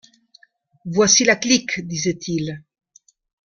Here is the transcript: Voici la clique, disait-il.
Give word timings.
Voici 0.85 1.25
la 1.25 1.35
clique, 1.35 1.85
disait-il. 1.85 2.63